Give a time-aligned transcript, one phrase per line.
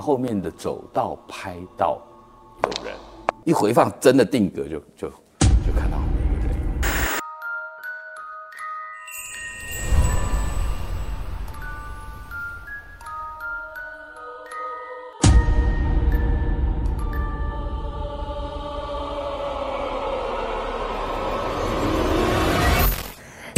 [0.00, 2.00] 后面的走到拍到
[2.62, 2.94] 有人，
[3.44, 5.98] 一回放真的定格就就就看到。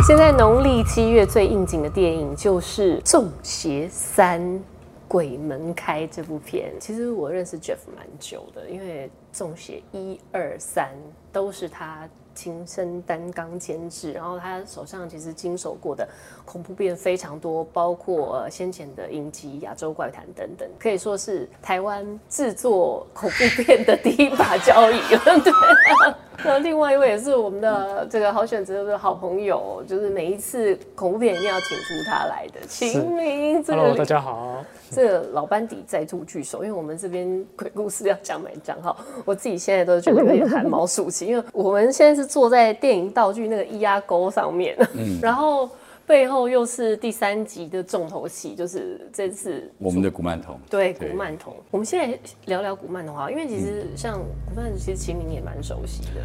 [0.07, 4.61] 现在农历七月最应景的电影就是《中邪三
[5.11, 6.73] 鬼门开》这部片。
[6.79, 10.91] 其实我认识 Jeff 蛮久的，因为《中邪》一二三
[11.33, 16.09] 都是他亲身担纲监制，然后他手上其实经手过的
[16.45, 25.41] 恐怖片非常多，包括先前的影集《亚洲怪谈》等等，可以说是台湾制作恐怖片的第一把交椅了。
[25.41, 25.53] 对。
[26.45, 33.62] 那另外一位也是我们的这个好选择的好朋友，就是每一次恐怖片一定要请出他来的秦明。
[33.62, 34.65] 这 Hello，个大家好。
[34.91, 44.77] 这个老班底再度聚首，因为我们这边鬼故事要讲蛮讲哈，我自己现在都觉得有点汗毛竖起，因为我们现在是坐在电影道具那个咿呀沟上面，
[45.23, 45.69] 然后
[46.11, 51.55] 背后又是第三集的重头戏，就是这次我们的古曼童，对古曼童。
[51.70, 56.20] 我们现在聊聊古曼童啊，因为其实像古曼童，其实秦明也蛮熟悉的。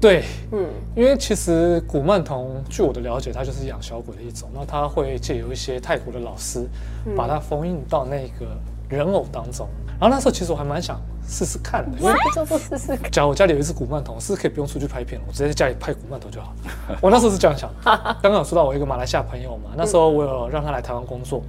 [0.00, 4.48] 对，嗯，因为其实古曼童，据我的了解，它就是养小鬼的一种。
[4.54, 6.68] 那他会借由一些泰国的老师，
[7.16, 8.46] 把它封印到那个
[8.88, 9.66] 人偶当中。
[9.98, 13.10] 然后那时候其实我还蛮想试试看的，因为叫做试试看。
[13.10, 16.52] 假如我家里有一只古曼童，是可以不用出去拍片，我 直接在家里拍古曼童就好。
[17.00, 17.76] 我那时候是这样想的。
[18.22, 21.42] 刚刚有说到我一个马来西亚朋友嘛，那时候我有让他来台湾工作，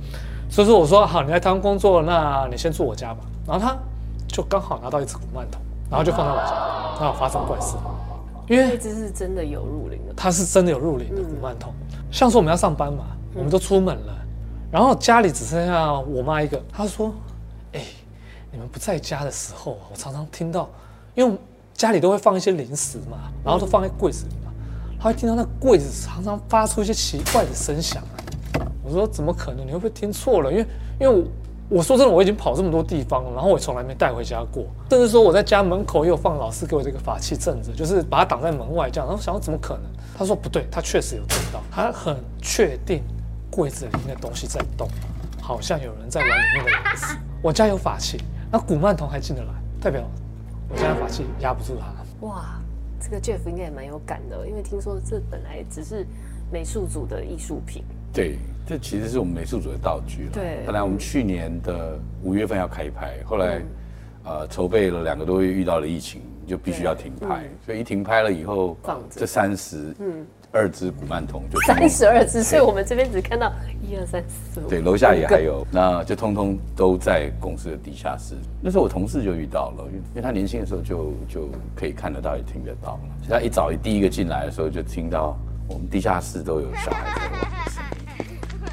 [0.50, 3.20] 所以说我说好，你来台湾工作，那你先住我家吧。
[3.48, 3.78] 然后他
[4.28, 7.76] 就刚好拿到一只古曼童，然后就放在我家，那发生怪事。
[8.48, 11.74] 因为这只是真的有入灵的，他是真的有入灵的古曼童。
[12.12, 14.14] 像说我们要上班嘛，我们都出门了，
[14.72, 16.62] 然后家里只剩下我妈一个。
[16.72, 17.12] 她说
[17.74, 17.82] ：“哎，
[18.56, 20.70] 你们不在家的时候，我常常听到，
[21.14, 21.38] 因为
[21.74, 24.52] 家里都会放一些零食嘛，然后都放在柜子里嘛，
[24.98, 28.02] 他会听到那柜子常常发出一些奇怪的声响。”
[28.82, 29.68] 我说：“怎么可能？
[29.68, 30.50] 你会不会听错了？
[30.50, 30.66] 因为
[31.02, 31.24] 因为
[31.68, 34.68] 我。”说真的，我已经跑这么多地方了，然后我从来没带回家过。
[34.90, 39.08] 甚至说我在家门口也有放老师给我这个法器镇着，就是把它挡在门外这样。
[39.08, 39.84] 然后想，怎么可能？
[40.16, 43.02] 他说不对，他确实有听到，他很确定
[43.50, 44.88] 柜子里面的东西在动，
[45.42, 47.18] 好像有人在玩里面的螺丝。
[47.42, 48.20] 我家有法器，
[48.56, 49.52] 那古曼童还进得来，
[49.82, 50.02] 代表
[50.70, 52.26] 我现在法器压不住他。
[52.26, 52.58] 哇，
[53.02, 56.08] 这个 Jeff 应该也蛮有感的，因为听说这本来只是
[56.50, 57.84] 美术组的艺术品。
[58.14, 60.30] 对，这其实是我们美术组的道具。
[60.32, 63.62] 对，本来我们去年的五月份要开拍，后来，
[64.24, 67.44] 呃，筹备了两个多月，遇到了疫情，就必须要停拍。
[67.66, 68.78] 所以一停拍了以后，
[69.10, 73.52] 这三十嗯二只古曼童就三十二只，所以我们这边只看到
[73.82, 74.70] 一二三四五。
[74.70, 78.36] 对，楼下也还有，那就通通都在公司的地下室。
[78.62, 83.00] 那时候我同事就遇到了，因为他年轻的时候就就可以看得到，也听得到了。
[83.28, 88.26] 所以他一早第一个进来的时候，就听到我们地下室都有小孩在玩的声音。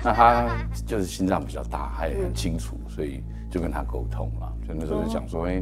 [0.05, 0.49] 那他
[0.87, 4.53] 就是心脏比较大，他也很清楚，所以就跟他沟通了。
[4.69, 5.61] 就那时候就讲说，哎，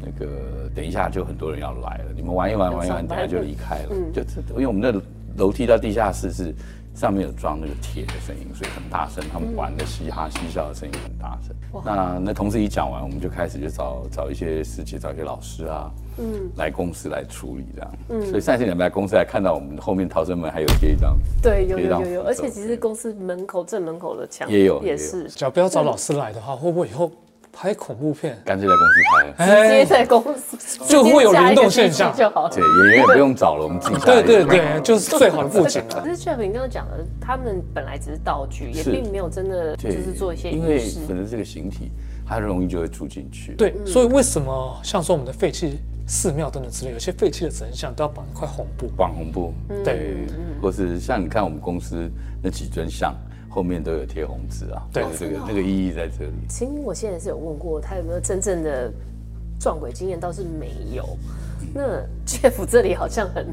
[0.00, 3.88] 那个等一下就很多人要来了，你们玩一玩，玩一玩，等下就离开了。
[3.90, 4.22] 嗯就
[4.54, 5.00] 因为我们的
[5.36, 6.54] 楼梯到地下室是
[6.94, 11.54] 上面有装那个铁的声音，所以很大声，他们玩的嘻哈嬉笑的声音很大声。
[11.84, 15.90] 那那同事一讲完，我们就开始就找找一些师姐，找一些老师啊。
[16.18, 25.24] 嗯，来公司来处理这样，嗯，所以上次你们来公司还看到我们后面逃生门还有贴一张，对，有有有有，而且其实公司门口正门口的墙也有，也是。
[25.24, 27.12] 只要不要找老师来的话，会不会以后
[27.58, 28.38] 拍恐怖片。
[28.44, 32.14] 干脆在公司拍，直接在公司就会有灵动现象。
[32.14, 35.82] 就好了，对，演员也不用找了，我们自己对对对，就是最好的布景。
[35.88, 36.02] 了。
[36.04, 40.78] 可是 Jeff，你刚刚讲的，他们本来只是道具，也并没有真的就是做一些因为
[41.08, 41.90] 可能这个形体，
[42.28, 43.54] 它容易就会住进去。
[43.54, 45.78] 对，所以为什么像说我们的废弃？
[46.08, 49.52] 寺庙等等之类，有些废弃的神像都要绑一块红布，绑红布，
[49.82, 50.24] 对，
[50.62, 52.08] 或是像你看我们公司
[52.40, 53.12] 那几尊像
[53.56, 56.32] 后面都有贴红纸啊，对，这个那个意义在这里。
[56.46, 58.92] 其实我现在是有问过他有没有真正的
[59.58, 61.16] 撞鬼经验，倒是没有。
[61.72, 63.46] 那 Jeff 这里好像很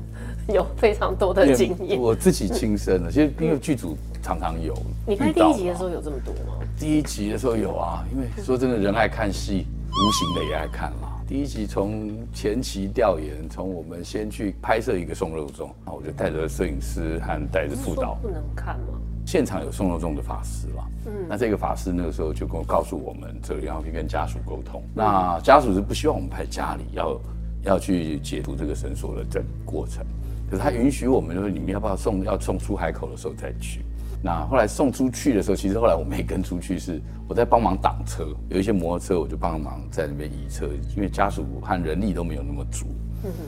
[0.50, 4.76] 有非常多的经验，我自己亲身的，其实因为剧组常常有。
[5.08, 6.60] 你拍第一集的时候有这么多吗？
[6.78, 11.14] 第一集的时候有啊，因为说真的，人爱看戏，无形的也爱看嘛。
[11.26, 18.16] 第一集从前期调研，从我们先去拍摄一个送肉粽，那我就带着摄影师和带着副导。
[18.22, 19.00] 不能看吗？
[19.26, 24.84] 现场有送肉粽的法师了，嗯，那这个法师那个时候就跟我告诉我们，这里要去跟家属沟通。
[24.94, 27.22] 那家属是不希望我们拍家里，要
[27.64, 30.06] 要去解读这个绳索的整过程。
[30.50, 33.82] 可是他允许我们，就是你们要不要送，要送出海口的时候再去。
[34.22, 42.86] 那后来送出去的时候，其实后来我没跟出去，是我在帮忙挡车，有一些摩托车我就帮忙在那边移车，因为家属和人力都没有那么足，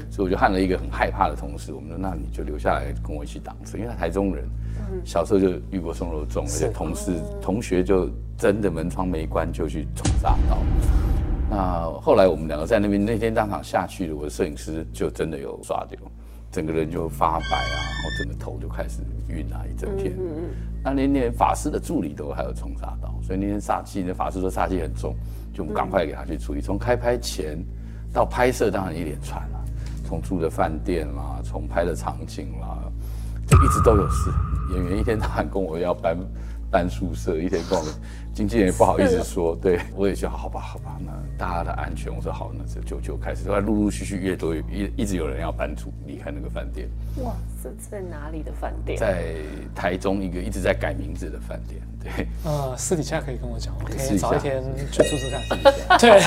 [0.10, 4.48] 所以我就喊了一个很害怕的同事，我们说那你就留下来跟我一起挡车，因为他台中人，
[5.04, 7.12] 小时候就遇过送肉粽，而且同事
[7.42, 10.58] 同学就真的门窗没关就去冲匝道。
[11.50, 16.00] 那后来我们两个在那边那天当场下去了，我的摄影师就真的有刷掉，
[16.52, 20.14] 整个人就发白啊，然后整个头就开始晕啊，一整天。
[20.18, 20.44] 嗯嗯。
[20.84, 25.16] 那连连法师的助理都还有冲煞到，所以那天煞气，那法师说煞气很重，
[25.54, 26.62] 就赶快给他去处理。
[26.62, 27.58] 从开拍前
[28.14, 29.55] 到拍摄，当然一连串了，
[30.06, 32.78] 从住的饭店啦，从拍的场景啦，
[33.48, 34.32] 就一直都有事。
[34.74, 36.18] 演员一天到晚跟我要搬
[36.72, 37.86] 搬宿舍，一天跟我
[38.34, 46.90] 经纪人也不好意思说， 对我也就好吧，好吧，那大家的安全，我说好，那这就就开始，后来陆陆续续越多，一一直有人要搬出离开那个饭店。
[47.24, 47.34] 哇，
[47.66, 48.98] 这在哪里的饭店？
[48.98, 49.36] 在
[49.74, 52.28] 台中一个一直在改名字的饭店，对。
[52.44, 55.98] 呃，私底下可以跟我讲，我可以私底下找一天去住住看。
[55.98, 56.22] 对，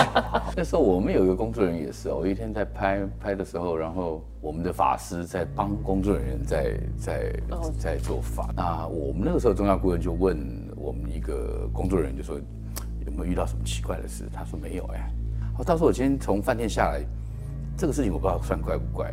[0.57, 8.51] 那时候我们有一个工作人员也是哦，我一天在拍拍的时候，然后我们的法师在帮工作人员在在哦在做法。
[8.57, 10.37] 那我们那个时候中药顾问就问
[10.77, 12.37] 我们一个工作人员，就说
[13.07, 14.25] 有没有遇到什么奇怪的事？
[14.33, 15.09] 他说没有哎。
[15.57, 17.01] 好，到时候我今天从饭店下来，
[17.77, 19.13] 这个事情我不知道算怪不怪，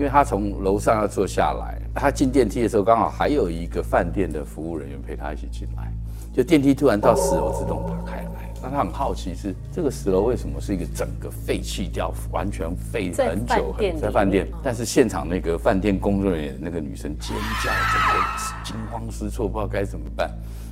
[0.00, 5.92] 因为他从楼上要坐下来，他进电梯的时候刚好还有一个饭店的服务人员陪他一起进来，
[6.34, 8.50] 就电梯突然到十楼自动打开来。
[8.62, 20.30] 那他很好奇是这个十楼为什么是一个整个废弃掉、完全废很久饭店很在饭店，但是现场那个饭店工作人员那个女生尖叫，整个惊慌失措，不知道该怎么办。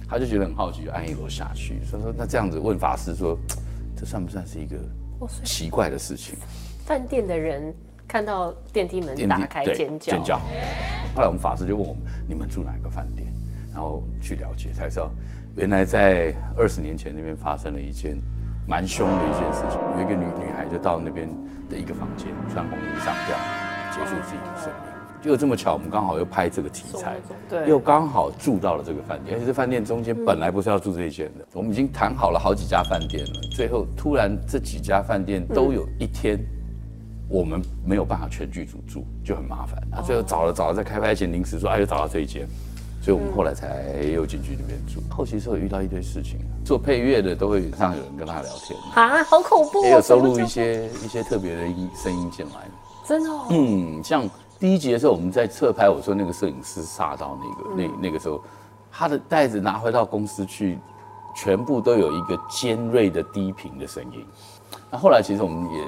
[0.09, 3.39] 他就觉得很好奇，就按一楼下去，所以说那这样子问法师说，
[3.95, 4.77] 这算不算是一个
[5.45, 6.35] 奇怪的事情？
[6.87, 7.75] 饭店的人
[8.09, 10.39] 看到电梯门电梯打开尖叫，尖叫。
[11.15, 13.29] 后来我们法师就问我们，你们住哪个饭店？
[13.71, 15.11] 然后去了解才知道，
[15.57, 18.19] 原来在二十年前那边发生了一件
[18.67, 21.29] 蛮凶的一件事情，有一个女女孩就到那边
[21.69, 23.37] 的一个房间穿红衣上吊，
[23.93, 24.89] 结束自己的生命。
[25.21, 27.17] 就这么巧，我们刚好又拍这个题材，
[27.49, 36.39] 对又刚好住到了这个饭店，而且这饭店中间本来不是要住这一间的，我们已经谈好了好几家饭店了，最后突然这几家饭店都有一天。
[37.29, 39.79] 我们没有办法全剧组住，就很麻烦。
[39.93, 42.49] 啊，最后找了找了，在开拍前临时说，哎，又找到这一间，
[43.03, 45.03] 所以我们后来才又进去那边住。
[45.15, 49.85] 后期时候遇到一堆事情，做配乐的都会上有人跟他聊天，啊，好恐怖、哦！
[49.85, 52.67] 也有收录一些一些特别的音声音进来。
[53.07, 54.29] 真的、哦，嗯，像
[54.59, 58.43] 第一集的时候，我们在侧拍，我说那个摄影师杀到那个那那个时候，
[58.91, 60.79] 他的袋子拿回到公司去，
[61.37, 64.25] 全部都有一个尖锐的低频的声音。
[64.91, 65.81] 那后来其实我们也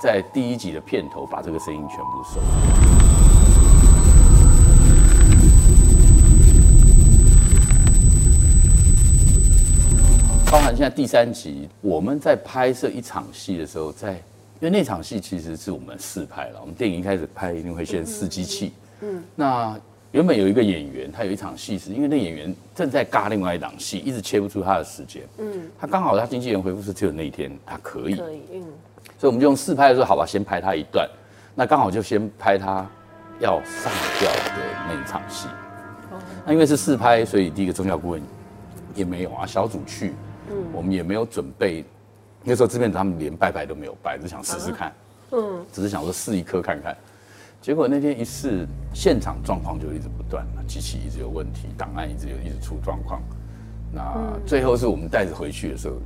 [0.00, 2.40] 在第一集的片头把这个声音全部收。
[10.50, 19.78] 包含现在第三集，我们在拍摄一场戏的时候，在因为那场戏其实是我们试拍了，我们电影一开始拍一定会先试机器，嗯，那
[20.12, 28.64] 原本有一个演员，他有一场戏是因为那演员正在尬另外一档戏，一直切不出他的时间，嗯，他刚好他经纪人回复是只有那一天他可以，可以，嗯，
[29.18, 31.08] 所以我们就用试拍的时候，好吧，先拍他一段，
[31.54, 32.86] 那刚好就先拍他
[33.38, 35.48] 要上吊的那一场戏。
[36.46, 38.22] 那因为是试拍，所以第一个宗教顾问
[38.94, 40.14] 也没有啊，小组去，
[40.50, 41.84] 嗯我们也没有准备。
[42.42, 44.92] 那时候制片他们连拜拜都没有拜，只想试试看，
[45.32, 46.96] 嗯，只是想说试一颗看看。
[47.60, 53.20] 结果那天一试，现场状况就一直不断了，机器一直有问题，档案一直有一直出状况。
[53.92, 54.16] 那
[54.46, 55.96] 最后是我们带着回去的时候，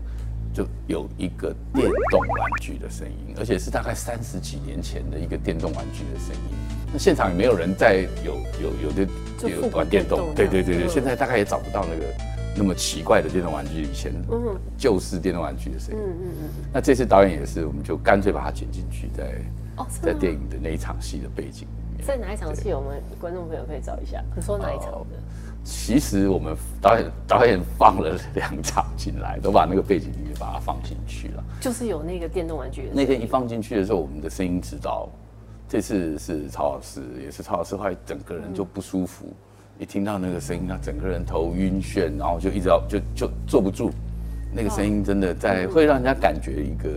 [0.55, 6.57] 就有一个电动玩具的声音，而且是大概三十几年前的一个电动玩具的声音。
[6.93, 9.09] 那现场也没有人在有有有的
[9.51, 12.15] 有玩电动对对对对，现在大概也找不到那个
[12.57, 14.13] 那么奇怪的电动玩具，以前
[14.79, 16.01] 旧式电动玩具的声音。
[16.01, 19.25] 嗯嗯嗯，那这次导演也是，我们就干脆把它剪进去，在
[19.77, 22.07] 哦，在电影的那一场戏的背景里面。
[22.07, 22.73] 在哪一场戏？
[22.73, 24.23] 我们观众朋友可以找一下。
[24.37, 25.19] 你说哪一场哦的？
[25.65, 31.43] 其实我们导演导演放了两场进来，都把那个背景音乐把它放进去了。
[31.59, 32.91] 就是有那个电动玩具。
[32.93, 35.09] 那天一放进去的时候，我们的声音指导，
[35.67, 39.33] 这次是曹老师，也是曹老师，后来整个人就不舒服，
[39.79, 43.91] 一听到那个声音，他整个人头晕眩，然后就一直要就就坐不住。
[44.53, 46.91] 那个声音真的在会让人家感觉一个，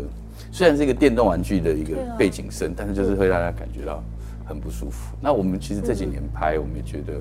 [0.51, 4.03] 虽然是一个电动玩具的一个背景声，但是就是会让人家感觉到
[4.45, 5.15] 很不舒服。
[5.21, 7.13] 那我们其实这几年拍，我们也觉得。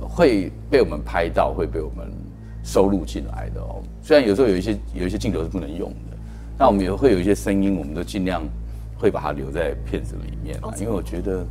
[0.00, 2.10] 呃，会被我们拍到，会被我们
[2.64, 3.82] 收录进来的哦。
[4.02, 6.16] 虽然有时候有一些有一些镜头是不能用的，
[6.58, 8.42] 那我们也会有一些声音，我们都尽量
[8.98, 11.44] 会把它留在片子里面啊，因为我觉得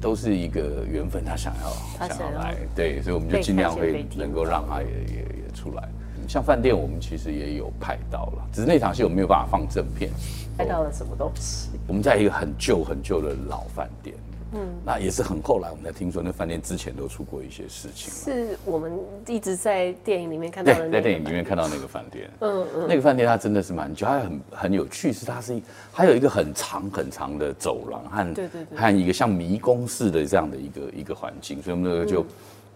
[0.00, 5.88] 都是一个缘分，他想要他想要来，对，所以我们就尽量会能够让他也也也出来。
[6.28, 10.10] 像饭店，我们其实也有拍到了，只是那场戏我没有办法放正片。
[10.56, 11.70] 拍到了什么东西？
[11.88, 14.14] 我们在一个很旧很旧的老饭店，
[14.52, 18.12] 嗯，那也是很后来我们才听说，那饭店之前都出过一些事情。
[18.12, 20.92] 是我们一直在电影里面看到的对，那个。
[20.92, 28.78] 在电影里面看到那个饭店，嗯嗯，那个饭店它真的是蛮久，它很很有趣，是它是一还有一个很长很长的走廊和对对对。
[28.78, 32.06] 和一个像迷宫似的这样的一个一个环境，所以我们那个嗯。
[32.06, 32.20] 就、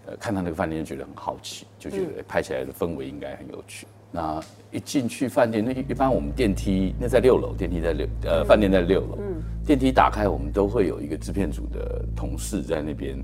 [0.07, 3.87] 呃看到那个饭店就觉得很好奇，就觉得、哎拍起来的氛围应该很有趣。
[4.15, 4.41] 那
[4.71, 13.19] 一进去饭店，那一一般我们电梯那在六楼，电梯在六呃饭店在六楼，嗯电梯打开，我们都会有一个制片组的同事在那边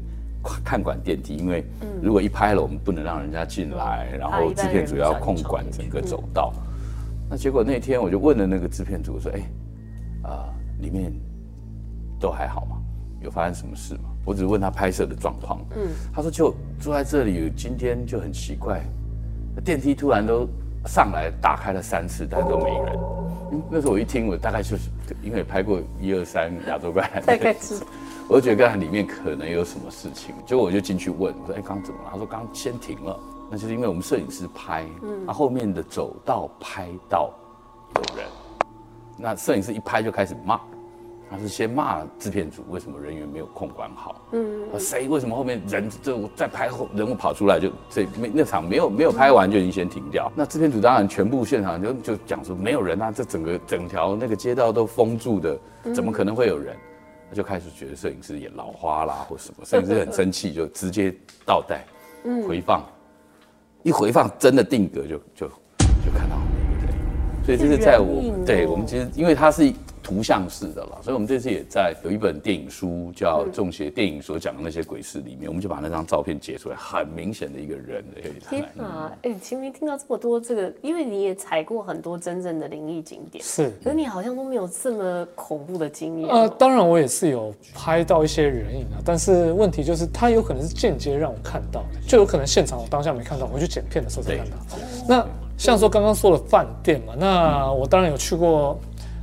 [0.64, 1.64] 看管电梯，因为
[2.02, 6.52] 如果一拍了，我们不能让人家进来，然后制片组要控管整个走道。
[7.28, 9.40] 那结果那天我就问了那个制片组，我说：“哎、
[10.28, 10.49] 啊、
[10.80, 11.12] 里面
[12.18, 12.76] 都还好吗？
[13.23, 15.61] 有发生什么事吗？”我只是问他拍摄的状况。
[15.76, 18.82] 嗯，他说就住在这里，今天就很奇怪，
[19.64, 20.49] 电梯突然都
[20.87, 22.99] 上来打开了三次，但都没人。
[23.52, 24.88] 嗯那时候我一听，我大概就是
[25.22, 27.82] 因为拍过一二三亚洲怪谈，大概是
[28.28, 33.18] 我就觉得刚才里面可能有什么事情，结果我就进去问，我说：“哎，刚刚怎么了？”他说：“刚刚先停了，
[33.50, 37.32] 那就是因为我们摄影师拍，嗯，他后面的走道拍到
[37.96, 38.26] 有人，
[39.16, 40.60] 那摄影师一拍就开始骂，
[41.30, 55.58] 他是先骂制片组为什么人员没有控管好，嗯，谁为什么后面人就在拍后人物跑出来就这没那场没有没有拍完就已经先停掉，那制片组当然全部现场就就讲说没有人啊，这整个整条那个街道都封住的，
[55.94, 56.76] 怎么可能会有人？
[57.28, 61.14] 他就开始觉得摄影师也老花啦或什么，摄影师很生气，就直接
[61.46, 61.84] 倒带
[62.25, 62.42] 嗯。
[62.49, 62.84] 回放，
[63.84, 66.34] 一回放真的定格就就就看到
[66.75, 69.72] 那个人，所以这是在我对我们其实因为它是
[70.02, 79.12] 图像式的了，所以我们这次也在有一本电影书叫《中邪电影》所讲的那些鬼事里面，我们就把那张照片截出来，很明显的一个人的天哪！
[79.23, 83.71] 哎，秦明听到这么多这个，因为你也踩过很多真正的灵异景点，是。
[83.85, 86.57] 可是你好像都没有这么恐怖的经验呃，哦。
[86.59, 94.57] 当然我也是有拍到一些人影啊，但是问题就是它有可能是间接让我看到的，就有可能现场我当下没看到，我去剪片的时候才看到。
[95.09, 95.26] 那
[95.57, 98.78] 像说刚刚说的饭店嘛，那我当然有去过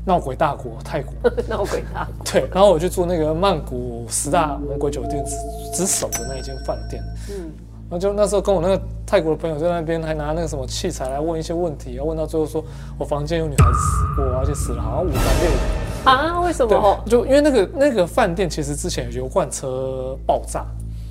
[0.07, 1.13] 闹鬼大国泰国，
[1.49, 5.35] 闹鬼大国 对，然后我去住那个曼谷十大魔鬼酒店之
[5.79, 7.51] 之首的那一间饭店，嗯，
[7.89, 12.63] 然后就那时候跟我那个泰国的朋友在那边还拿那个什么器材来问一些问题，然后问到最后说
[12.97, 15.57] 我房间有女孩子死过，而且死了好像五男六女。
[16.05, 16.39] 啊？
[16.39, 17.03] 为什么？
[17.05, 20.65] 对，就因为那个那个饭店其实之前有油罐车爆炸，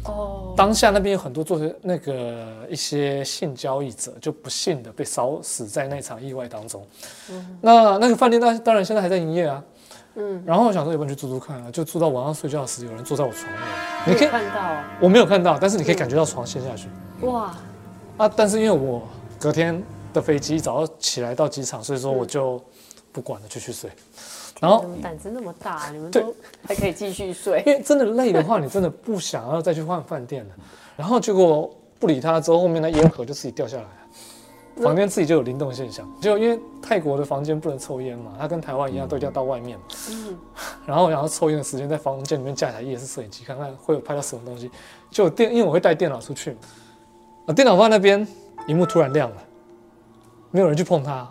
[0.08, 6.86] 哦，当下那边有很多做那个一些性交易者就不幸的被烧死在那场意外当中。
[7.60, 9.62] 那那个饭店当当然现在还在营业啊。
[10.18, 11.70] 嗯，然后我想说，要不然去住住看啊？
[11.70, 13.52] 就住到晚上睡觉时，有人坐在我床
[14.06, 16.88] 边，你可以，看到啊我没有看到，但是你可以感觉到床陷下去
[17.26, 17.54] 哇，
[18.16, 18.26] 啊。
[18.26, 19.02] 但是因为我
[19.38, 19.82] 隔天
[20.14, 22.58] 的飞机早上起来到机场，所以说我就
[23.12, 23.90] 不管了，就去睡。
[24.60, 26.34] 然后胆子那么大，你们对都
[26.66, 27.62] 还可以继续睡。
[27.66, 30.54] 因为真的累的话，你真的不想要再去换饭店了。
[30.96, 36.10] 然后结果不理他之后，后面那烟盒就自己掉下来了，房间自己就有灵动现象。
[36.20, 39.78] 就因为泰国的房间不能抽烟嘛，它跟台湾一样都一定要到外面。
[40.86, 44.70] 然后我想要抽烟的时间，在房间里面架一台夜视摄影机，看看会有拍到什么东西。
[45.10, 46.58] 就电，因为我会带电脑出去嘛，
[47.48, 48.26] 啊，电脑放在那边，
[48.68, 49.36] 荧幕突然亮了，
[50.50, 51.28] 没有人去碰它，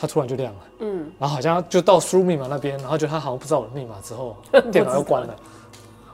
[0.00, 0.60] 它突然就亮了。
[0.78, 4.34] 嗯，然后好像就到输入密码那边，然后就他好像不知道我的密码之后，
[4.72, 5.36] 电脑又关了。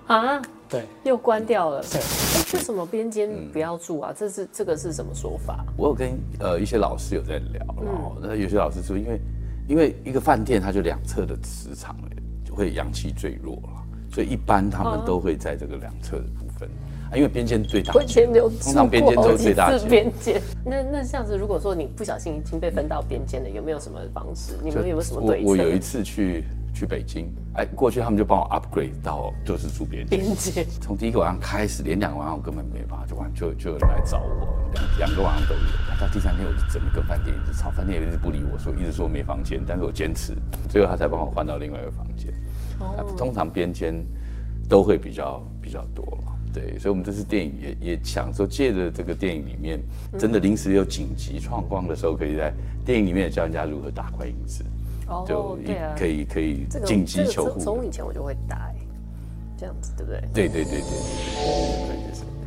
[0.08, 1.80] 啊，对又关掉了。
[1.82, 2.04] 对，哎，
[2.54, 4.12] 为什么边间不要住啊？
[4.16, 5.64] 这是这个是什么说法？
[5.76, 9.20] 我有跟呃一些老师有在聊，然后那有些老师说，因为
[9.68, 11.96] 因为一个饭店它就两侧的磁场
[12.44, 13.85] 就会阳气最弱了，
[14.16, 16.66] 所以一般他们都会在这个两侧的部分，
[17.10, 18.00] 啊，因为边间最大通
[18.72, 20.40] 常边间都是最大间边间。
[20.64, 24.54] 那那这样子，如果说你不小心已经被分到边间了，有没有什么方式？
[24.64, 25.46] 你们有没有什么对策？
[25.46, 30.18] 我有一次去去北京，哎，过去他们就帮我 upgrade 到就是住边间。
[30.18, 35.60] 边间，从第一个晚上开始，连两个晚上我根本没办法，就晚就就有人来找我，两两个晚上都有。
[36.00, 40.32] 到第三天，我就整个跟饭店一直吵，饭店也一直不理我说，一直说没房间，但是我坚持，
[40.70, 42.32] 最后他才帮我换到另外一个房间。
[43.16, 43.94] 通常编尖
[44.68, 49.80] 都会比较比较多了，对，所以我们这次电影也也想说，借着这个电影里面，
[50.18, 52.52] 真的临时有紧急状况的时候，可以在
[52.84, 54.34] 电影里面教人家如何打观音
[55.08, 55.56] 哦，就
[55.96, 57.60] 可以可以紧急求护。
[57.60, 58.72] 从以前我就会打，
[59.56, 60.20] 这样子对不对？
[60.34, 60.90] 对对对对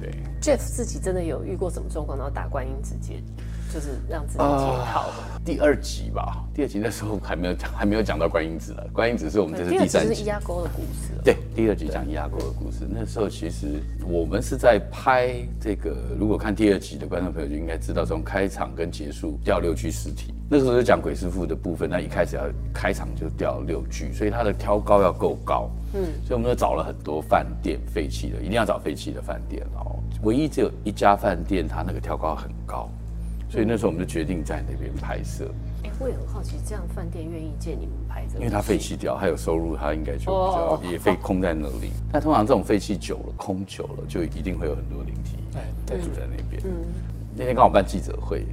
[0.02, 0.14] 对，对。
[0.42, 3.24] Jeff 自己真的有遇过什么状况，然后打观音指剑？
[3.74, 4.44] 就是让自己解
[4.92, 5.40] 套的？
[5.46, 8.88] 第二集吧，第二集那时候还没有讲，还没有讲到观音子了。
[8.92, 10.24] 观音子是我们这是第三集是。
[10.24, 11.14] 压沟的故事。
[11.24, 12.88] 对，第二集讲伊亚沟的故事。
[12.88, 20.34] 那时候其实我们是在拍这个，如果看第二集的观众朋友就应该知道，从开场跟结束掉六具尸体。
[20.50, 25.70] 那时候就讲鬼师傅的部分，那一开始要开场就掉六具，所以他的挑高要够高。
[25.94, 29.96] 嗯，所以我们就找了很多饭店废弃的，一定要找废弃的饭店哦。
[30.24, 32.90] 唯一只有一家饭店，它那个挑高很高，
[33.50, 35.52] 所以那时候我们就决定在那边拍摄。
[35.84, 38.40] 哎，我也很好奇，这样饭店愿意借你们拍这个？
[38.40, 41.92] 因为它废弃掉，他有收入，它应该就比较哦也废空在那里。
[42.12, 46.62] 但通常这种废弃久了、空久了，就一定会有很多灵体哎在住在那边。
[46.64, 46.72] 嗯
[47.36, 48.46] 那天刚好办记者会，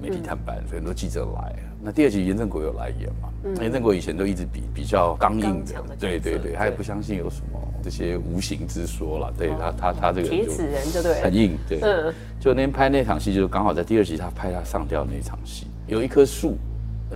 [0.00, 1.54] 媒体探班，所以很多记者来。
[1.80, 3.28] 那第二集严正国有来演嘛？
[3.54, 9.32] 那严正国以前都一直比比较刚硬的，对对对，他也不相信有什么这些无形之说了。
[9.36, 11.34] 对他他他这个铁齿人就对很。
[11.34, 11.80] 硬，对。
[11.82, 16.56] 嗯就那天拍那场戏，就刚好在第二集他拍他上吊那场戏，有一棵树，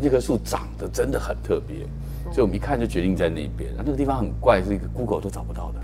[0.00, 1.78] 那棵树长得真的很特别，
[2.32, 3.68] 所以我们一看就决定在那边。
[3.76, 5.80] 那那个地方很怪，是一个 Google 都找不到的，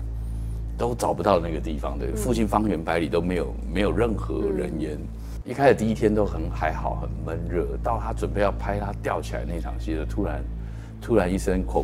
[0.77, 4.97] 都找不到那个地方的，附近方圆百里都没有没有任何人烟。
[5.43, 10.41] 一开始第一天都很还好，很闷热，到他准备要拍他吊起来那场戏的，突然
[11.01, 11.83] 突然一声口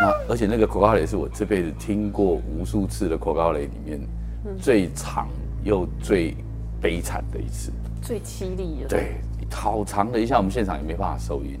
[0.00, 4.00] 那而且那个口高雷是我这辈子听过无数次的口高雷里面
[4.60, 5.28] 最长
[5.64, 6.36] 又最
[6.80, 7.72] 悲惨的一次。
[8.02, 8.88] 最凄厉的。
[8.88, 9.16] 对，
[9.50, 11.58] 好长的一下，我们现场也没办法收音。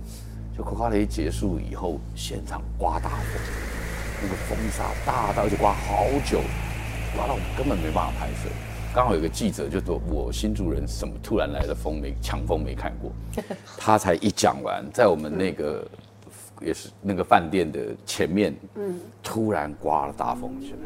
[0.56, 3.40] 就口高雷结束以后，现场刮大风，
[4.22, 6.40] 那个风沙大到而且刮好久，
[7.14, 8.48] 刮到我们根本没办法拍摄。
[8.94, 13.12] 刚好有个记者就说：“我新主人什么突然来的风没强风没看过。
[13.76, 15.86] ”他才一讲完，在我们那个
[16.60, 20.78] 也是那个饭店的前面，嗯，突然刮了大风起来。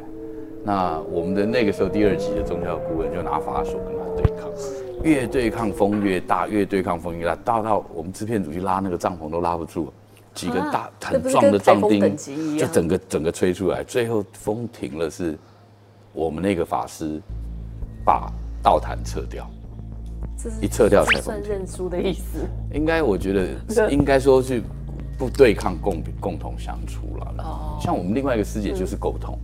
[0.63, 4.51] 那我们的那个时候第二集的宗教顾问就拿法手跟他对抗，
[5.03, 9.91] 越对抗风越大，越对抗风越大，大到我们制片组去拉那个帐篷都拉不住，
[10.35, 12.15] 几个大、啊很壮的壮丁
[12.59, 15.39] 就整个整个吹出来，最后风停了，是
[16.13, 17.21] 我们那个法师
[18.05, 18.31] 把
[18.63, 19.49] 道坛撤掉。
[20.61, 22.39] 一撤掉才算认输的意思。
[22.73, 24.63] 应该我觉得 是应该说是
[25.21, 27.35] 不对抗共共同相处了。
[27.45, 29.39] 哦像我们另外一个师姐就是沟通，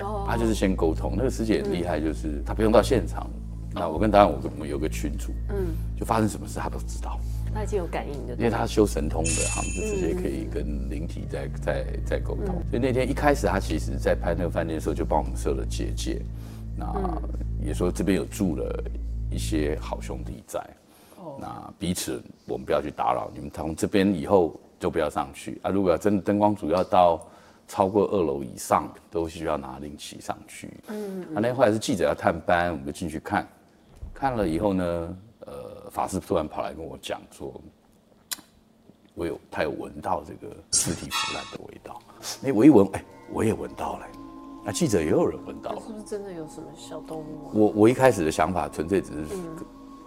[0.00, 1.14] 哦，她就是先沟通。
[1.16, 3.26] 那个师姐很厉害，就是她不用到现场。
[3.72, 5.68] 那我跟导演我我们有个群组，嗯，
[5.98, 7.18] 就发生什么事她都知道，
[7.54, 8.34] 他已经有感应的。
[8.34, 12.54] 因为她修神通的，他们就直接可以跟灵体在在在沟通。
[12.70, 16.20] 所以那天一开始她其实在拍那个饭店的时候就帮我们设了结界，
[16.76, 16.86] 那
[17.64, 18.84] 也说这边有住了
[19.30, 20.60] 一些好兄弟在。
[21.40, 25.70] 那彼此我们不要去打扰你们，从这边以后就不要上去啊。
[25.70, 27.18] 如果要真的灯光组要到
[27.66, 30.70] 超过二楼以上，都需要拿灵旗上去。
[30.88, 33.48] 嗯，啊，那后来是记者要探班，我们就进去看，
[34.12, 35.16] 看了以后呢，
[35.46, 37.58] 呃，法师突然跑来跟我讲说，
[39.14, 41.98] 我有他有闻到这个尸体腐烂的味道。
[42.44, 44.06] 哎，我一闻，哎，我也闻到了。
[44.66, 45.80] 那记者也有人闻到了。
[45.80, 47.50] 是不是真的有什么小动物啊？
[47.54, 49.34] 我我一开始的想法纯粹只是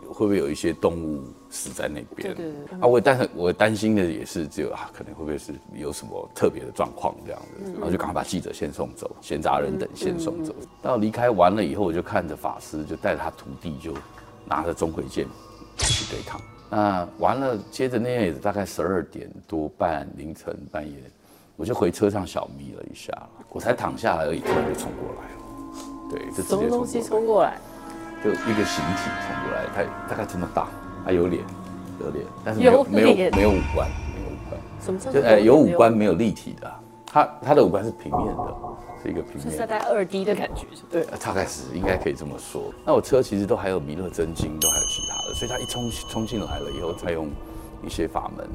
[0.08, 2.34] 会不会有一些动物死在那边？
[2.34, 10.54] 对对对啊，我但是我担心的也是只有啊，可能会不会是有什么特别的状况这样子，然后就赶快把记者先送走，闲杂人等先送走。
[10.82, 13.94] 到离开完了以后，我就看着法师就带着他徒弟就
[14.46, 15.26] 拿着钟馗剑
[15.78, 16.40] 去对抗。
[16.70, 20.96] 那完了，接着那天也是大概十二点多半凌晨半夜，
[21.56, 23.12] 我就回车上小眯了一下，
[23.50, 25.38] 我才躺下来而已，突然就冲过来了。
[26.10, 27.62] 对，就直接什么东西冲过来冲过来？
[28.24, 30.68] 就一个形体冲过来，它大概这么大，
[31.06, 31.44] 它有脸，
[32.00, 38.56] 有脸，但是没有有没有没有五官，没有五官，什么叫就呃有五官没有立体的啊，它它的五官是平面的，
[39.04, 39.68] 是一个平面是面的。
[39.68, 40.66] 大概二 D 的感觉？
[40.90, 42.74] 对，大概是应该可以这么说。
[42.86, 47.30] 那我车其实都还有弥勒真经，都还有其他的，所以它一冲冲进来了以后，再用
[47.86, 48.48] 一些法门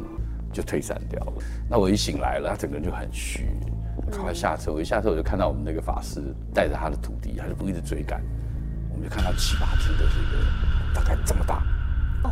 [0.52, 1.32] 就退散掉了。
[1.70, 3.46] 那我一醒来了，他整个人就很虚，
[4.10, 4.72] 赶快下车。
[4.72, 6.20] 我一下车我就看到我们那个法师
[6.52, 8.51] 带着他的徒弟，他就不一直追赶，我
[9.02, 10.44] 们就看到七八只的这个
[10.94, 11.62] 大概这么大，
[12.22, 12.30] 哦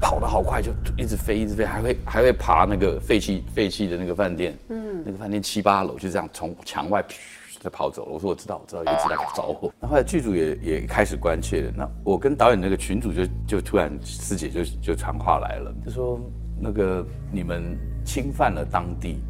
[0.00, 7.14] 跑得好快，就一直飞，一直飞，还会还会爬那个废弃废弃的那个饭店，嗯，那个饭店七八楼就这样从墙外噗
[7.60, 8.12] 就跑走了。
[8.12, 9.72] 我说我知道，我知道，有一直在找我。
[9.80, 11.72] 那后来剧组也也开始关切了。
[11.74, 16.20] 那我跟导演那个群主就就突然师姐就就传话来了，就说
[16.60, 19.22] 那个你们侵犯了当地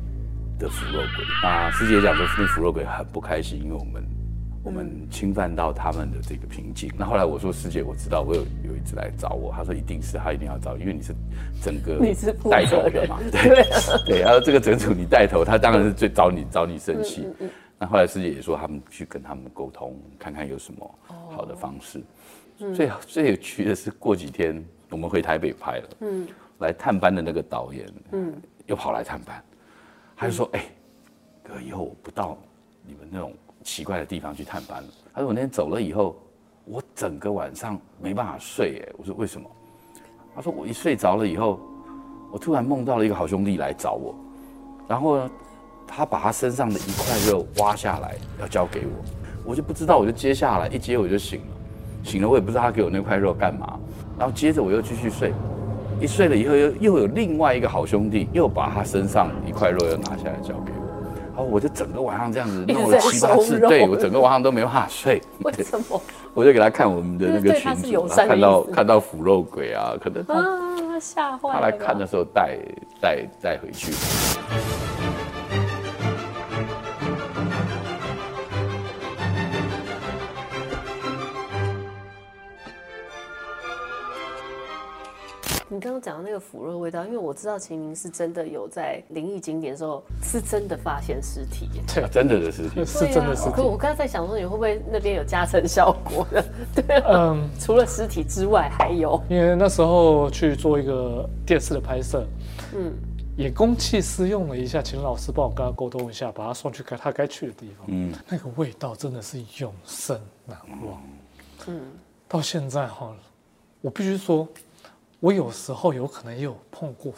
[0.58, 1.24] 的腐肉鬼。
[1.42, 4.02] 那师姐讲说，那腐肉鬼很不开心，因为我们
[4.64, 6.90] 我们侵犯到他们的这个瓶颈。
[6.98, 11.14] 那后来我说师姐，我知道我有有一次来找我，他说一定是他一定要找，因为你是
[11.62, 13.64] 整个 你是带头的嘛，对
[14.06, 17.28] 对，然后这个整组你带头，他当然是最找你找你生气。
[17.78, 22.02] 那后来师姐也说他们去跟他们沟通，看看有什么好的方式。
[22.74, 24.64] 最最有趣的是过几天。
[24.90, 28.32] 我们回台北拍了，嗯，来探班的那个导演，嗯，
[28.66, 29.42] 又跑来探班，
[30.14, 30.64] 他就说，哎、
[31.42, 32.38] 哥，以后我不到
[32.86, 33.32] 你们那种
[33.64, 34.88] 奇怪的地方去探班了。
[35.12, 36.14] 他说我那天走了以后，
[36.66, 39.50] 我整个晚上没办法睡，哎，我说为什么？
[40.36, 41.58] 他说我一睡着了以后，
[42.30, 44.14] 我突然梦到了一个好兄弟来找我，
[44.86, 45.30] 然后呢，
[45.86, 48.92] 他把他身上的一块肉挖下来要交给我，
[49.44, 51.56] 我就不知道，我就接下来一接我就醒了，
[52.04, 53.78] 醒了我也不知道他给我那块肉干嘛，
[54.18, 55.32] 然后接着我又继续睡，
[56.00, 60.83] 一睡了以后又又有另外一个好兄弟又把他身上一块肉又拿下来交给我。
[61.34, 65.20] 然后我就整个晚上这样子弄了七八次，对我整个晚上都没办法睡。
[65.42, 66.00] 为什么
[66.32, 67.72] 我就给他看我们的那个群
[68.16, 70.24] 看到看到腐肉鬼啊，可能？
[71.00, 71.54] 吓坏了！
[71.54, 72.56] 他来看的时候带
[73.00, 73.92] 带带回去。
[85.74, 91.82] 你刚刚讲的那个腐肉味道，因为我知道秦明是真的有在灵异景点的时候，是真的发现尸体耶。
[91.92, 92.84] 对啊，真的的尸体。
[92.84, 96.44] 是真的尸体啊可我刚才在想说，你会不会那边有加成效果的？
[96.80, 102.24] 对啊，嗯，除了尸体之外，还有因为那时候去做一个电视的拍摄，
[102.76, 102.92] 嗯，
[103.36, 107.86] 也公器私用了一下，请老师帮我跟他沟通一下，把他送去该他该去的地方。
[107.88, 110.56] 嗯，那个味道真的是永生难
[110.86, 111.02] 忘。
[111.66, 111.80] 嗯，
[112.28, 113.12] 到现在哈，
[113.80, 114.46] 我必须说，
[115.24, 117.10] 我有时候有可能也有碰过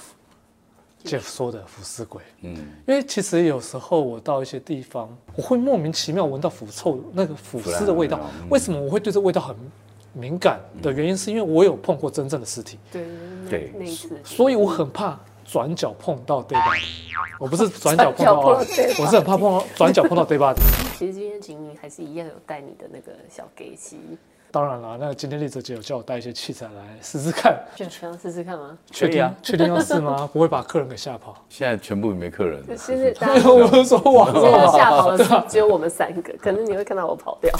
[1.03, 2.55] Jeff 说的腐尸鬼，嗯，
[2.87, 9.57] 因为其实有时候我到一些地方，我会莫名其妙闻到腐臭那个腐尸的味道为什么我会对这味道很
[10.13, 13.09] 敏感的原因，是因为我有碰过真正的尸体，对
[13.51, 13.73] 对。
[13.85, 16.83] 一次，所以我很怕转角碰到 dead body。
[17.41, 20.61] 我不是转角碰到我是很怕碰到转角碰到 dead body。
[20.97, 23.99] 其实今天秦明还是一样有带你的那个小给机，
[24.57, 28.79] 当然了，那今天丽泽姐有叫我带一些器材来试试看，就想试试看吗？
[28.91, 30.27] 确定、啊确定要试吗？
[30.33, 31.37] 不会把客人给吓跑。
[31.51, 32.75] 现在全部没客人了。
[32.75, 37.53] 现在大家 我是说网现在络吓跑的是只有我们三个， 可能你会看到我跑掉。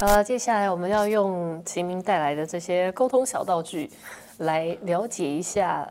[0.00, 3.88] 呃，接下来我们要用秦明带来的这些沟通小道具，
[4.38, 5.88] 来了解一下。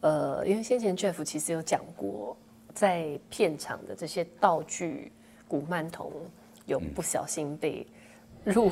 [0.00, 2.34] 呃，因为先前 Jeff 其实有讲过，
[2.80, 5.12] 在片场的这些道具
[5.46, 6.10] 古曼童
[6.64, 7.86] 有不小心被
[8.42, 8.70] 入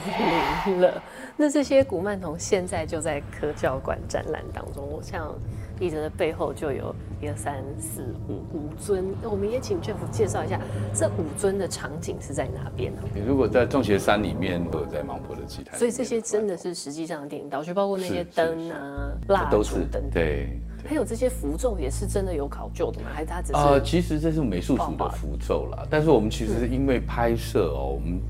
[0.67, 1.03] 灵了。
[1.37, 4.83] 那这些古曼童现在就在科教馆展览当中。
[4.91, 5.39] 我像
[5.79, 10.59] 立泽的背后就有一二三四五五尊，那我们也请 Jeff 介绍一下
[10.95, 13.03] 这五尊的场景是在哪边呢？
[13.15, 19.61] 你如果在中学山里面，都有在芒坡的祭坛，所以这些真的是实际上的电影道具，包括那些灯啊、蜡烛
[19.93, 20.11] 等等。
[20.15, 20.59] 对。
[20.87, 23.09] 还有这些符咒也是真的有考究的吗？
[23.13, 23.55] 还是他只是？
[23.55, 28.21] 呃，其实这是美术组的符咒啦，但是我们其实因为拍摄哦，我们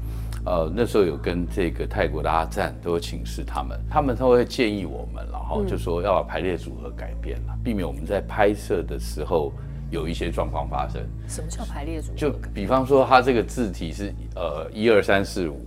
[0.45, 9.53] 呃那时候有跟这个泰国的阿赞都有请示他们，他们都会建议我们，然后就说要把排列组合改变了，避免我们在拍摄的时候
[9.91, 11.03] 有一些状况发生。
[11.29, 12.15] 什么叫排列组合？
[12.17, 15.61] 就比方说，它这个字体是呃一二三四五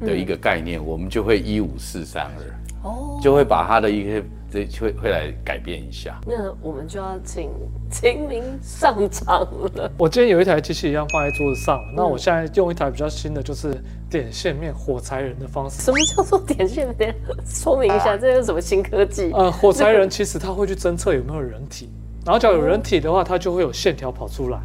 [0.00, 6.18] 的一个概念，我们就会一五四三二，哦，就会把它的一些这会会来改变一下。
[6.26, 7.50] 那我们就要请
[7.90, 9.40] 秦明上场
[9.74, 9.90] 了。
[9.98, 13.76] 我今天有一台机器一样放在桌子上，那我现在用一台比较新的，就是
[14.10, 15.82] 点线面火柴人的方式。
[15.82, 17.14] 什么叫做点线面？
[17.44, 19.30] 说明一下，这是什么新科技？
[19.32, 21.90] 呃，火柴人其实它会去侦测有没有人体，
[22.24, 24.58] 然后只要有人体的话，它就会有线条跑出来。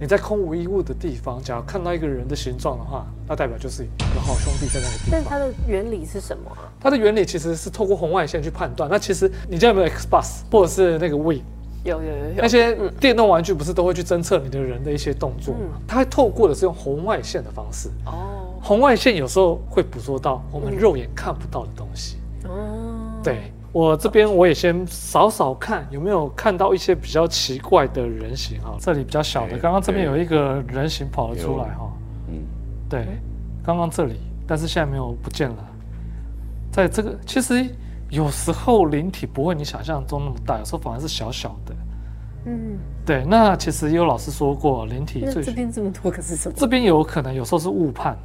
[0.00, 5.12] 你在空无一物的地方，假如看到一个人的形状的话，那代表就是有好兄弟在那个地方。
[5.12, 6.66] 但它的原理是什么啊？
[6.80, 8.90] 它的原理其实是透过红外线去判断。
[8.90, 11.34] 那其实你家有没有 Xbox 或者是那个 We
[11.84, 15.80] 有有有有那些电动玩具，不是都会去侦测你的人的一些动作吗？
[15.86, 17.88] 它会透过的是用红外线的方式。
[18.06, 22.16] 哦红外线有时候会捕捉到我们肉眼看不到的东西。
[22.44, 31.92] 哦，对我这边我也先扫扫看有没有看到一些比较奇怪的人形哈，这里比较小的，刚刚这边有一个人形跑了出来哈，
[32.28, 32.34] 嗯，
[32.88, 33.04] 对，
[33.64, 34.14] 刚刚这里，
[34.46, 35.56] 但是现在没有不见了。
[36.70, 37.66] 在这个其实
[38.10, 41.74] 有时候灵体不会你想象中那么大，有时候反而是小小的。
[42.46, 46.54] 嗯，对，那其实也有老师说过，灵体最这边这么多可是什么？
[46.56, 48.16] 这边有可能有时候是误判，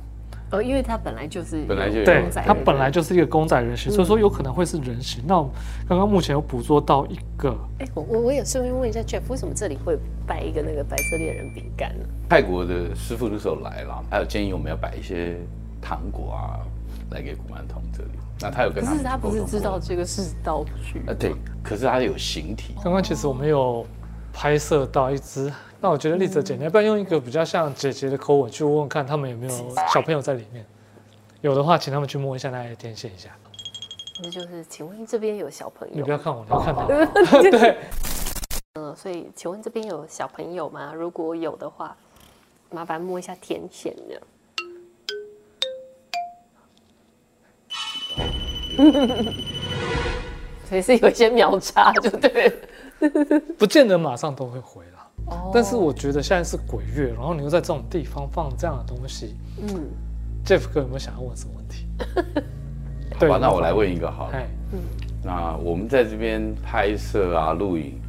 [0.51, 5.23] 哦，因为它本来就是本来就有对公仔，它本来就是一个公仔人形，所以说有可能会是人形。
[5.27, 5.35] 那
[5.87, 12.05] 刚刚目前有捕捉到一个，哎，我我我也顺便问一下 Jeff，为什么这里会摆一个那个白色猎人饼干呢？
[12.27, 15.37] 泰国的师傅那时候来了，还有建议我们要摆一些
[15.81, 16.59] 糖果啊，
[17.11, 18.09] 来给古曼童这里。
[18.41, 23.85] 那他有跟他们可是他不是知道这个是道具啊，对，可是它有形体，刚刚其实我们有
[24.31, 30.65] 拍摄到一只那我觉得丽泽姐，你要不要用一个比较像姐姐的口吻去问问看，他们有没有小朋友在里面？
[31.41, 33.29] 有的话，请他们去摸一下，那来天线一下。
[34.21, 36.11] 那就是，请问这边有小朋友你不？
[36.11, 36.85] 要看我，你要看他。
[37.49, 37.77] 对，
[38.73, 40.91] 嗯，所以请问这边有小朋友吗？
[40.93, 41.95] 如果有的话，
[42.71, 44.21] 麻烦摸一下天线这样。
[50.67, 52.55] 所以是有一些秒差，就对了。
[53.57, 54.98] 不见得马上都会回啦。
[55.29, 59.89] 哦但是我觉得现在是鬼月，然后你又在这种地方放这样的东西嗯
[60.45, 61.85] ，，Jeff 哥有没有想要问什么问题？
[63.19, 64.33] 好吧，那我来问一个好了。
[64.37, 64.47] 哎，
[65.23, 67.99] 那我们在这边拍摄啊、录影，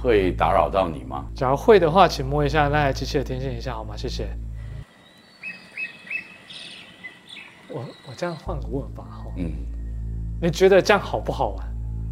[0.00, 1.26] 会打扰到你吗？
[1.34, 3.94] 假如会的话，请摸一下那台机器的天线一下好吗？
[3.96, 4.28] 谢谢。
[7.68, 9.50] 我我这样换个问法哈，嗯，
[10.40, 11.66] 你觉得这样好不好玩？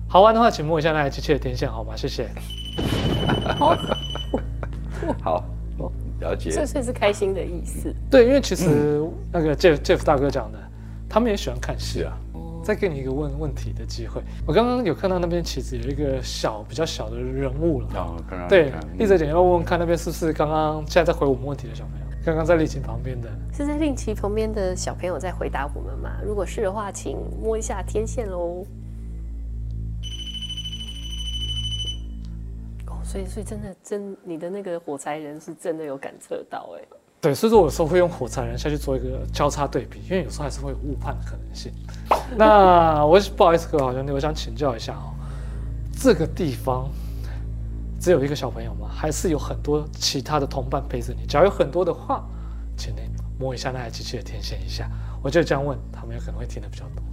[0.09, 1.95] 好玩的话，请摸一下那台机器的天线好吗？
[1.97, 2.29] 谢谢。
[3.59, 3.75] 好，
[6.21, 6.51] 了解。
[6.51, 7.93] 这算是开心的意思。
[8.11, 10.59] 对，因为其实那个 Jeff Jeff 大哥讲的，
[11.09, 12.17] 他们也喜欢看戏啊，
[12.63, 14.23] 再给你一个问问题的机会。
[14.47, 17.87] 我刚刚有看到那边其实有一个小比较小的人物了。
[17.95, 22.07] 哦，刚刚对看，丽泽姐要问问看那边是不是刚刚现在在回我们问题的小朋友？
[22.25, 26.11] 刚刚在丽琴旁边的，是在令旗旁边的小朋友在回答我们吗？
[26.25, 28.65] 如果是的话，请摸一下天线喽。
[33.13, 36.83] 所以所以真的真你的那个火柴人是真的有感测到哎、
[37.21, 41.71] 对，所以说我有时候会用火柴人下去做一个交叉对比，因为有时候还是会有误判的可能性。
[42.39, 45.13] 那 我不好意思，各位好兄弟，我想请教一下哦，
[46.01, 46.89] 这个地方
[48.01, 48.89] 只有一个小朋友吗？
[48.91, 51.27] 还是有很多其他的同伴陪着你？
[51.27, 52.25] 假如有很多的话，
[52.79, 53.03] 请您
[53.39, 54.91] 摸一下那台机器的天线一下。
[55.23, 57.05] 我就这样问，他们有可能会听得比较多。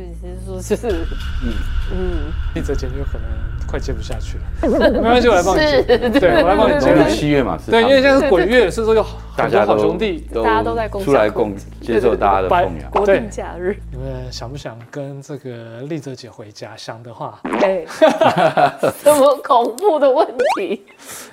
[0.00, 1.04] 所以是说就是
[1.44, 1.52] 嗯
[1.92, 3.28] 嗯丽泽姐就有可能
[3.66, 5.82] 快接不下去了， 没关系，我来帮你接。
[5.86, 7.06] 是，对，我来帮你接农。
[7.06, 10.26] 历七月嘛，是对，因为现在是鬼月，所以说有很多大家好兄弟。
[10.32, 12.90] 都大家都在共出来享共接受大家的拜奉养。
[12.90, 16.74] 国对定假日，你们想不想跟这个丽泽姐回家？
[16.76, 17.84] 想的话，哎，
[19.04, 20.82] 什么恐怖的问题？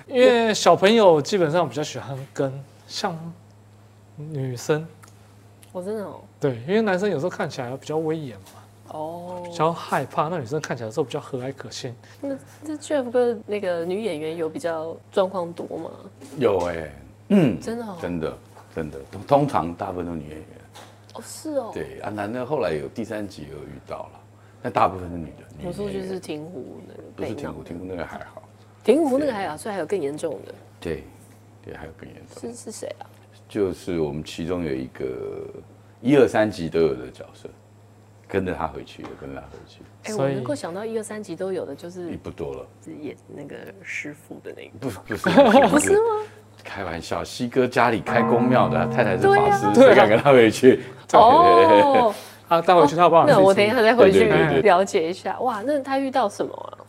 [0.08, 2.52] 因为小朋友基本上比较喜欢跟
[2.88, 3.18] 像
[4.18, 4.86] 女生，
[5.72, 11.94] 我真的哦，对，因为男生有时候看起来比较威严嘛，哦比较害怕，那女生看起来的时候比较和蔼可亲。
[12.22, 15.92] 那这 Jeff 哥那个女演员有比较状况多吗？
[16.38, 16.92] 有哎，
[17.30, 18.38] 嗯，真的哦，真的
[18.76, 20.48] 真的，通通常大部分都女演员。
[21.16, 24.20] 哦是哦，对啊，男的后来有第三集有遇到了，
[24.62, 25.44] 但大部分是女的。
[25.58, 28.44] 女我说就是亭湖那个不是亭湖，亭湖那个还好。
[28.84, 31.04] 亭湖那个还好，所以还有更严重的，对，
[31.66, 33.10] 对，还有更严重，是是谁啊？
[33.50, 35.48] 就是我们其中有一个
[36.02, 37.50] 一二三集都有的角色，
[38.28, 42.66] 跟着他回去的，跟着他回去，哎，我能够想到一二三集都有的，就是也不多了。
[42.84, 45.30] 是演那个师傅的那个，不不是
[45.70, 46.02] 不是吗？
[46.64, 50.84] 开玩笑，西哥家里开公庙的，太太是法师，谁敢跟他回去？
[51.14, 52.14] 哦，
[52.48, 53.44] 啊，带回去他有办法自己处理。
[53.44, 54.26] 那我等一下再回去
[54.62, 55.40] 了解一下。
[55.40, 56.84] 哇，那他遇到什么啊？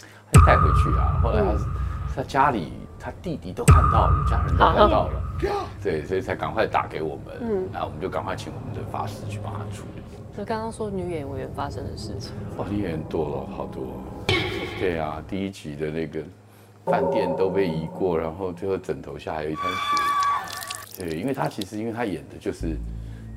[0.46, 1.20] 带回去啊。
[1.22, 5.22] 后来他他家里他弟弟都看到了，家人都看到了，
[5.82, 10.02] 对，所以才赶快打给我们，嗯然后我们就赶快请我们的法师去帮他处理。
[10.36, 14.02] 就刚刚说女演员发生的事情，哇，女演员多了好多。
[14.78, 16.20] 对啊，第一集的那个
[16.84, 21.04] 饭店都被移过，然后最后枕头下还有一滩血。
[21.04, 22.76] 对，因为他其实因为他演的就是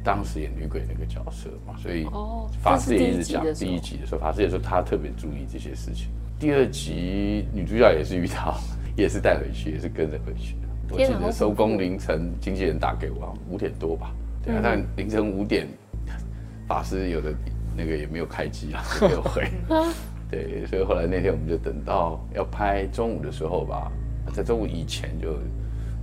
[0.03, 6.09] 当时演女鬼那个角色嘛，所以哦法师也一直讲第一集的时候法师也说他特别注意这些事情。
[6.39, 8.59] 第二集女主角也是遇到，
[8.95, 10.67] 也是带回去，也是跟着回去的。
[10.91, 14.11] 我记得收工凌晨，经纪人打给我，五点多吧。
[14.43, 15.67] 对啊，嗯但凌晨五点，
[16.67, 17.33] 法师有的
[17.75, 19.47] 那个也没有开机啊，没有回。
[20.29, 23.91] 对，所以后来那天我们就等到要拍中午的时候吧，
[24.33, 25.37] 在中午以前就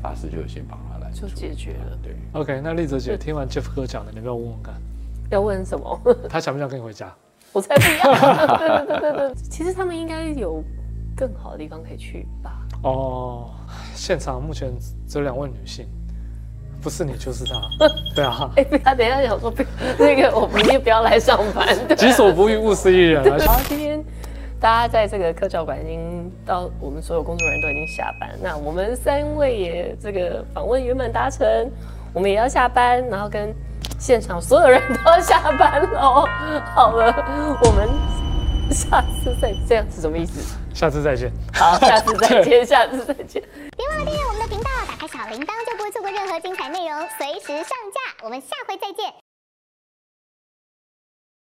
[0.03, 1.99] 法师就先帮他来就解决了。
[2.03, 4.75] 对，OK，那丽泽姐听完 Jeff 哥讲的，你要不要问问看，
[5.31, 6.01] 要问什么？
[6.29, 7.13] 他想不想跟你回家？
[7.53, 8.15] 我才不要！
[8.59, 10.63] 对对对对对，其实他们应该有
[11.17, 12.58] 更好的地方可以去吧？
[12.83, 13.51] 哦，
[13.95, 14.73] 现场目前
[15.09, 15.87] 只有两位女性，
[16.81, 17.61] 不是你就是他。
[18.15, 19.65] 对啊，哎，不要，等一下想说不，
[19.99, 21.67] 那个我明天不要来上班。
[21.97, 23.47] 己所不欲，勿施于人啊。
[23.47, 24.03] 好，今天
[24.61, 28.31] 大家在这个科教馆已经到，我们所有工作人员都已经下班。
[28.41, 31.47] 那我们三位也这个访问圆满达成，
[32.13, 33.53] 我们也要下班，然后跟
[33.99, 36.25] 现场所有人都要下班喽。
[36.75, 37.13] 好了，
[37.65, 37.89] 我们
[38.71, 40.57] 下次再这样是什么意思？
[40.79, 41.29] 下次再见。
[41.53, 43.43] 好，下次再见， 下次再见。
[43.77, 48.23] 别忘了订阅我们的频道，打开小铃铛就不会错过任何精彩内容，随时上架。
[48.23, 49.28] 我们下回再见。